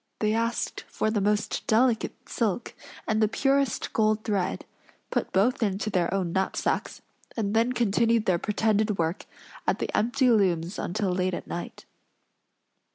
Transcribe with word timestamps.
They 0.17 0.33
asked 0.33 0.83
for 0.87 1.11
the 1.11 1.21
most 1.21 1.67
delicate 1.67 2.27
silk 2.27 2.73
and 3.07 3.21
the 3.21 3.27
purest 3.27 3.93
gold 3.93 4.23
thread; 4.23 4.65
put 5.11 5.31
both 5.31 5.61
into 5.61 5.91
their 5.91 6.11
own 6.11 6.33
knapsacks; 6.33 7.03
and 7.37 7.53
then 7.53 7.71
continued 7.73 8.25
their 8.25 8.39
pretended 8.39 8.97
work 8.97 9.27
at 9.67 9.77
the 9.77 9.95
empty 9.95 10.31
looms 10.31 10.79
until 10.79 11.11
late 11.11 11.35
at 11.35 11.45
night. 11.45 11.85